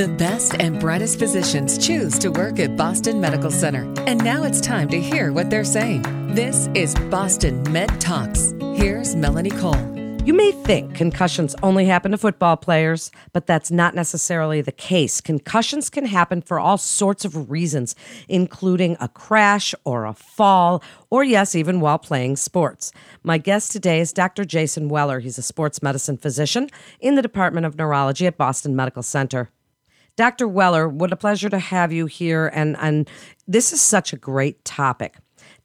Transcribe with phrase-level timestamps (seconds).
[0.00, 3.82] The best and brightest physicians choose to work at Boston Medical Center.
[4.06, 6.00] And now it's time to hear what they're saying.
[6.34, 8.54] This is Boston Med Talks.
[8.76, 9.76] Here's Melanie Cole.
[10.24, 15.20] You may think concussions only happen to football players, but that's not necessarily the case.
[15.20, 17.94] Concussions can happen for all sorts of reasons,
[18.26, 22.90] including a crash or a fall, or yes, even while playing sports.
[23.22, 24.46] My guest today is Dr.
[24.46, 25.20] Jason Weller.
[25.20, 26.70] He's a sports medicine physician
[27.00, 29.50] in the Department of Neurology at Boston Medical Center.
[30.16, 30.46] Dr.
[30.48, 32.50] Weller, what a pleasure to have you here.
[32.54, 33.08] And, and
[33.46, 35.16] this is such a great topic.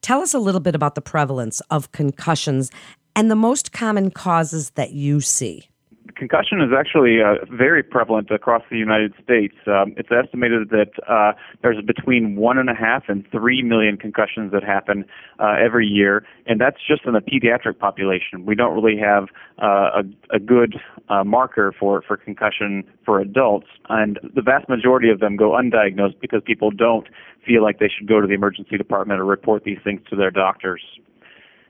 [0.01, 2.71] Tell us a little bit about the prevalence of concussions
[3.15, 5.69] and the most common causes that you see?
[6.15, 9.53] Concussion is actually uh, very prevalent across the United States.
[9.67, 14.53] Um, it's estimated that uh, there's between one and a half and three million concussions
[14.53, 15.03] that happen
[15.39, 18.45] uh, every year, and that's just in the pediatric population.
[18.45, 19.25] We don't really have
[19.61, 20.01] uh,
[20.31, 20.75] a, a good
[21.09, 26.21] uh, marker for, for concussion for adults, and the vast majority of them go undiagnosed
[26.21, 27.07] because people don't
[27.45, 30.31] feel like they should go to the emergency department or report these things to their
[30.31, 30.81] doctors.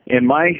[0.06, 0.52] In my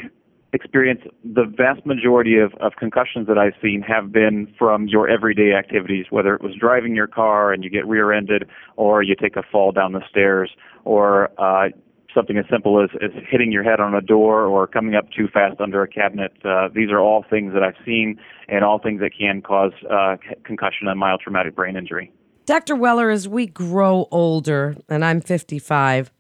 [0.53, 5.53] experience, the vast majority of, of concussions that I've seen have been from your everyday
[5.53, 9.37] activities, whether it was driving your car and you get rear ended, or you take
[9.37, 10.51] a fall down the stairs,
[10.85, 11.69] or uh,
[12.17, 15.29] something as simple as, as hitting your head on a door or coming up too
[15.29, 16.33] fast under a cabinet.
[16.45, 20.17] Uh, these are all things that I've seen and all things that can cause uh,
[20.45, 22.11] concussion and mild traumatic brain injury.
[22.47, 22.77] Dr.
[22.77, 26.13] Weller, as we grow older, and I'm 55,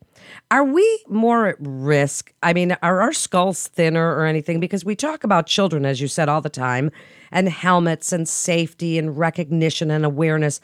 [0.50, 2.32] are we more at risk?
[2.42, 4.60] I mean, are our skulls thinner or anything?
[4.60, 6.90] Because we talk about children, as you said, all the time,
[7.30, 10.60] and helmets and safety and recognition and awareness.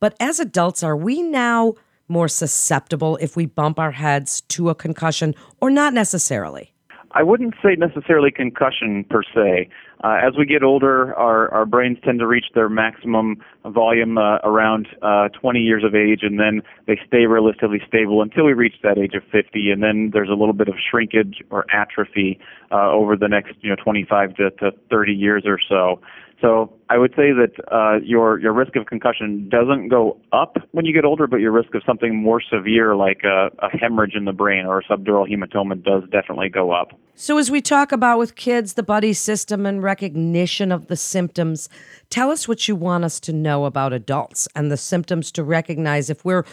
[0.00, 1.74] But as adults, are we now
[2.08, 6.74] more susceptible if we bump our heads to a concussion or not necessarily?
[7.12, 9.68] I wouldn't say necessarily concussion per se.
[10.02, 14.38] Uh, as we get older, our, our brains tend to reach their maximum volume uh,
[14.44, 18.76] around uh, 20 years of age, and then they stay relatively stable until we reach
[18.82, 22.38] that age of 50, and then there's a little bit of shrinkage or atrophy
[22.70, 26.00] uh, over the next you know 25 to, to 30 years or so.
[26.40, 30.86] So I would say that uh, your your risk of concussion doesn't go up when
[30.86, 34.24] you get older, but your risk of something more severe like a, a hemorrhage in
[34.24, 36.98] the brain or a subdural hematoma does definitely go up.
[37.14, 41.68] So as we talk about with kids, the buddy system and recognition of the symptoms,
[42.08, 46.08] tell us what you want us to know about adults and the symptoms to recognize
[46.08, 46.44] if we're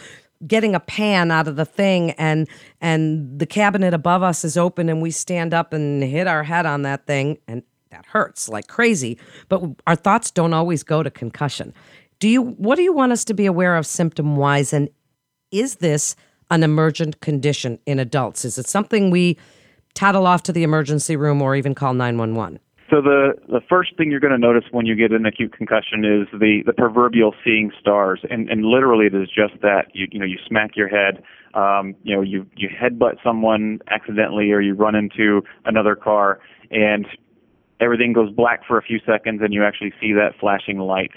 [0.46, 2.48] getting a pan out of the thing and
[2.80, 6.64] and the cabinet above us is open and we stand up and hit our head
[6.64, 9.18] on that thing and that hurts like crazy,
[9.48, 11.72] but our thoughts don't always go to concussion.
[12.18, 14.88] Do you what do you want us to be aware of symptom wise and
[15.50, 16.16] is this
[16.50, 18.44] an emergent condition in adults?
[18.44, 19.38] Is it something we
[19.94, 22.60] tattle off to the emergency room or even call 911?
[22.90, 26.06] So the the first thing you're going to notice when you get an acute concussion
[26.06, 30.18] is the the proverbial seeing stars, and and literally it is just that you you
[30.18, 31.22] know you smack your head,
[31.52, 36.40] um, you know you you headbutt someone accidentally, or you run into another car,
[36.70, 37.06] and
[37.80, 41.12] everything goes black for a few seconds and you actually see that flashing light.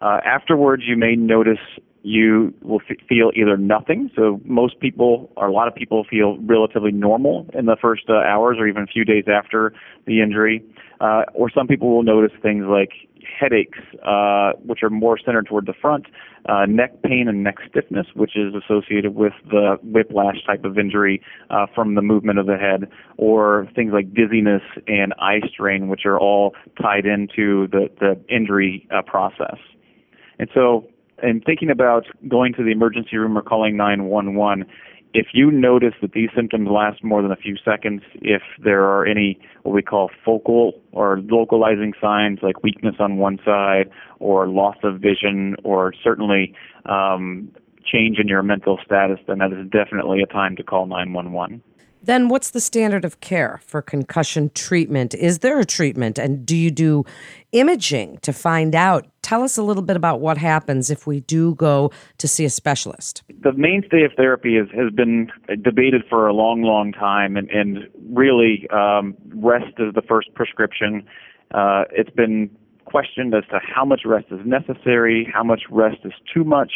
[0.00, 1.58] Uh, afterwards, you may notice
[2.02, 4.10] you will f- feel either nothing.
[4.16, 8.14] So most people, or a lot of people, feel relatively normal in the first uh,
[8.14, 9.72] hours or even a few days after
[10.06, 10.64] the injury.
[11.00, 12.90] Uh, or some people will notice things like
[13.40, 16.06] headaches, uh, which are more centered toward the front,
[16.48, 21.20] uh, neck pain and neck stiffness, which is associated with the whiplash type of injury
[21.50, 26.02] uh, from the movement of the head, or things like dizziness and eye strain, which
[26.04, 29.58] are all tied into the, the injury uh, process.
[30.38, 30.86] And so,
[31.22, 34.66] in thinking about going to the emergency room or calling 911,
[35.14, 39.04] if you notice that these symptoms last more than a few seconds, if there are
[39.04, 43.90] any what we call focal or localizing signs like weakness on one side
[44.20, 46.54] or loss of vision or certainly
[46.86, 47.50] um,
[47.84, 51.62] change in your mental status, then that is definitely a time to call 911.
[52.04, 55.14] Then, what's the standard of care for concussion treatment?
[55.14, 56.18] Is there a treatment?
[56.18, 57.04] And do you do
[57.52, 59.06] imaging to find out?
[59.22, 62.50] Tell us a little bit about what happens if we do go to see a
[62.50, 63.22] specialist.
[63.42, 65.30] The mainstay of therapy is, has been
[65.62, 71.06] debated for a long, long time, and, and really, um, rest is the first prescription.
[71.52, 72.50] Uh, it's been
[72.92, 76.72] questioned as to how much rest is necessary, how much rest is too much,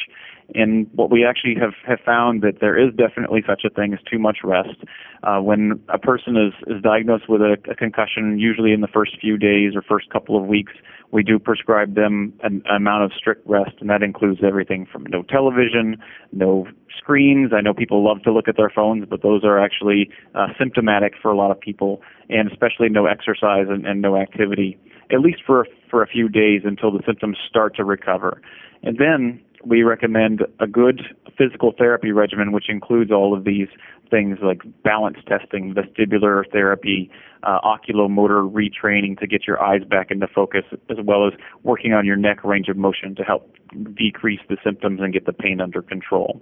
[0.55, 4.01] and what we actually have, have found that there is definitely such a thing as
[4.11, 4.79] too much rest.
[5.23, 9.13] Uh, when a person is, is diagnosed with a, a concussion, usually in the first
[9.21, 10.73] few days or first couple of weeks,
[11.13, 15.05] we do prescribe them an, an amount of strict rest, and that includes everything from
[15.09, 15.97] no television,
[16.33, 16.67] no
[16.97, 17.53] screens.
[17.57, 21.15] I know people love to look at their phones, but those are actually uh, symptomatic
[21.21, 24.79] for a lot of people, and especially no exercise and, and no activity,
[25.13, 28.41] at least for for a few days until the symptoms start to recover.
[28.83, 31.03] And then we recommend a good
[31.37, 33.69] physical therapy regimen, which includes all of these
[34.11, 37.11] things like balance testing, vestibular therapy,
[37.43, 41.33] uh, oculomotor retraining to get your eyes back into focus, as well as
[41.65, 43.53] working on your neck range of motion to help
[43.95, 46.41] decrease the symptoms and get the pain under control.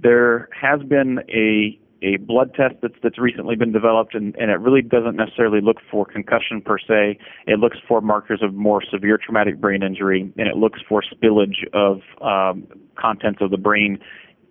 [0.00, 4.60] There has been a a blood test that's that's recently been developed and, and it
[4.60, 7.18] really doesn't necessarily look for concussion per se.
[7.46, 11.66] It looks for markers of more severe traumatic brain injury and it looks for spillage
[11.72, 12.66] of um,
[12.96, 13.98] contents of the brain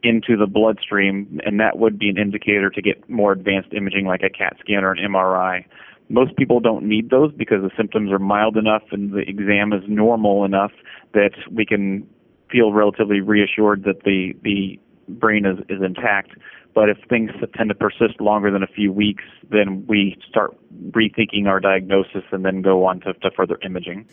[0.03, 4.21] into the bloodstream, and that would be an indicator to get more advanced imaging like
[4.21, 5.65] a CAT scan or an MRI.
[6.09, 9.81] Most people don't need those because the symptoms are mild enough and the exam is
[9.87, 10.71] normal enough
[11.13, 12.07] that we can
[12.51, 16.31] feel relatively reassured that the the brain is, is intact.
[16.73, 20.55] But if things tend to persist longer than a few weeks, then we start
[20.91, 24.05] rethinking our diagnosis and then go on to, to further imaging.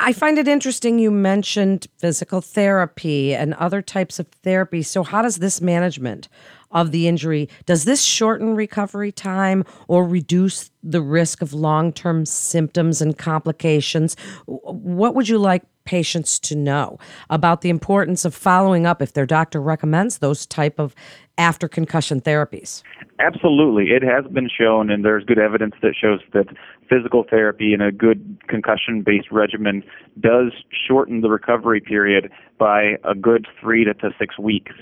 [0.00, 4.82] I find it interesting you mentioned physical therapy and other types of therapy.
[4.82, 6.28] So, how does this management
[6.70, 13.00] of the injury does this shorten recovery time or reduce the risk of long-term symptoms
[13.00, 14.16] and complications?
[14.46, 16.98] What would you like patients to know
[17.30, 20.94] about the importance of following up if their doctor recommends those type of
[21.38, 22.82] after concussion therapies?
[23.20, 23.90] Absolutely.
[23.90, 26.46] It has been shown, and there's good evidence that shows that
[26.90, 29.82] physical therapy and a good concussion based regimen
[30.20, 30.52] does
[30.86, 34.72] shorten the recovery period by a good three to, to six weeks.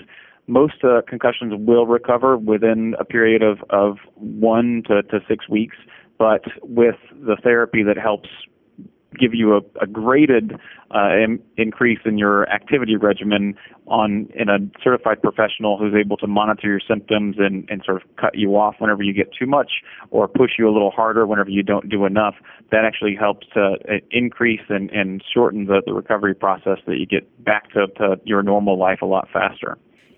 [0.47, 5.75] Most uh, concussions will recover within a period of, of one to, to six weeks,
[6.17, 8.29] but with the therapy that helps
[9.17, 10.53] give you a, a graded
[10.93, 13.55] uh, in, increase in your activity regimen
[13.87, 18.07] on in a certified professional who's able to monitor your symptoms and, and sort of
[18.17, 19.71] cut you off whenever you get too much
[20.11, 22.35] or push you a little harder whenever you don't do enough.
[22.71, 27.05] That actually helps to uh, increase and, and shorten the, the recovery process that you
[27.05, 29.77] get back to, to your normal life a lot faster.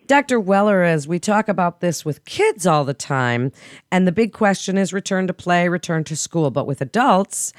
[0.09, 0.39] Dr.
[0.39, 3.51] Weller, as we talk about this with kids all the time,
[3.91, 6.49] and the big question is return to play, return to school.
[6.49, 7.53] But with adults,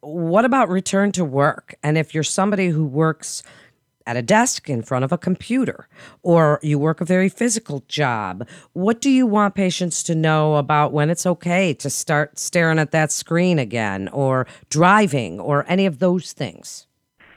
[0.00, 1.74] what about return to work?
[1.82, 3.42] And if you're somebody who works
[4.06, 5.88] at a desk in front of a computer
[6.22, 10.94] or you work a very physical job, what do you want patients to know about
[10.94, 15.98] when it's okay to start staring at that screen again or driving or any of
[15.98, 16.86] those things?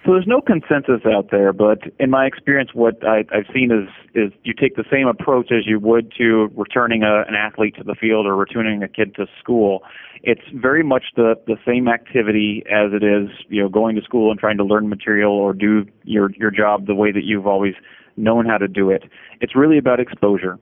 [0.05, 3.87] So there's no consensus out there, but in my experience, what I, have seen is
[4.13, 7.83] is you take the same approach as you would to returning a, an athlete to
[7.85, 9.81] the field or returning a kid to school.
[10.21, 14.29] It's very much the the same activity as it is, you know, going to school
[14.29, 17.75] and trying to learn material or do your your job the way that you've always
[18.17, 19.03] known how to do it.
[19.39, 20.59] It's really about exposure.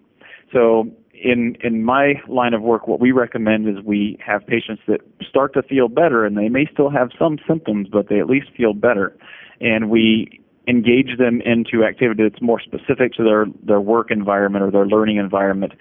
[0.54, 0.92] So
[1.24, 5.54] in in my line of work, what we recommend is we have patients that start
[5.54, 8.74] to feel better, and they may still have some symptoms, but they at least feel
[8.74, 9.16] better,
[9.60, 14.72] and we engage them into activity that's more specific to their their work environment or
[14.72, 15.74] their learning environment.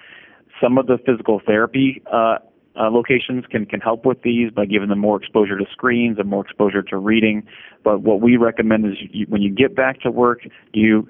[0.62, 2.38] Some of the physical therapy uh,
[2.76, 6.28] uh, locations can can help with these by giving them more exposure to screens and
[6.28, 7.46] more exposure to reading.
[7.82, 10.40] But what we recommend is you, when you get back to work,
[10.72, 11.08] you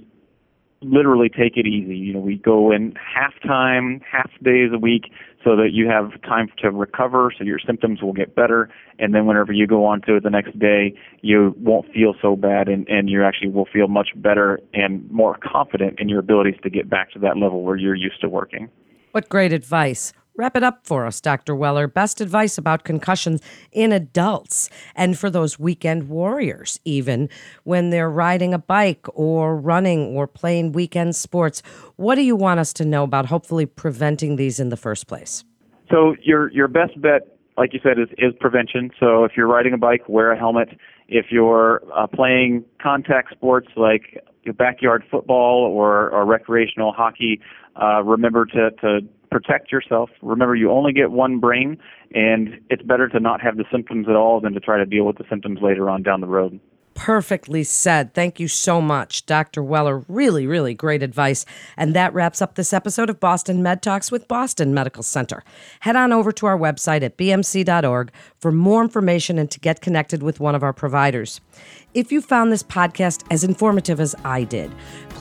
[0.82, 1.96] literally take it easy.
[1.96, 5.12] You know, we go in half time, half days a week
[5.44, 8.68] so that you have time to recover so your symptoms will get better
[8.98, 12.36] and then whenever you go on to it the next day you won't feel so
[12.36, 16.56] bad and, and you actually will feel much better and more confident in your abilities
[16.62, 18.68] to get back to that level where you're used to working.
[19.12, 20.12] What great advice.
[20.36, 21.54] Wrap it up for us, Dr.
[21.54, 21.86] Weller.
[21.86, 27.28] Best advice about concussions in adults and for those weekend warriors, even
[27.64, 31.62] when they're riding a bike or running or playing weekend sports.
[31.96, 35.44] What do you want us to know about hopefully preventing these in the first place?
[35.90, 38.90] So, your, your best bet, like you said, is, is prevention.
[38.98, 40.68] So, if you're riding a bike, wear a helmet.
[41.08, 44.24] If you're uh, playing contact sports like
[44.56, 47.40] backyard football or, or recreational hockey,
[47.80, 50.10] uh, remember to, to protect yourself.
[50.22, 51.78] Remember, you only get one brain,
[52.14, 55.04] and it's better to not have the symptoms at all than to try to deal
[55.04, 56.60] with the symptoms later on down the road.
[56.94, 58.12] Perfectly said.
[58.12, 59.62] Thank you so much, Dr.
[59.62, 60.04] Weller.
[60.06, 61.46] Really, really great advice.
[61.76, 65.42] And that wraps up this episode of Boston Med Talks with Boston Medical Center.
[65.80, 70.22] Head on over to our website at bmc.org for more information and to get connected
[70.22, 71.40] with one of our providers.
[71.94, 74.70] If you found this podcast as informative as I did,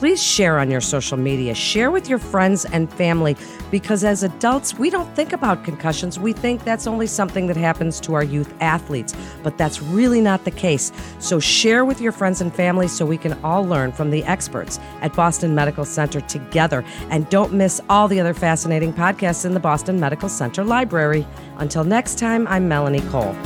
[0.00, 1.54] please share on your social media.
[1.54, 3.36] Share with your friends and family
[3.70, 6.18] because as adults, we don't think about concussions.
[6.18, 10.46] We think that's only something that happens to our youth athletes, but that's really not
[10.46, 10.90] the case.
[11.18, 14.80] So share with your friends and family so we can all learn from the experts
[15.02, 16.82] at Boston Medical Center together.
[17.10, 21.26] And don't miss all the other fascinating podcasts in the Boston Medical Center library.
[21.58, 23.36] Until next time, I'm Melanie Cole.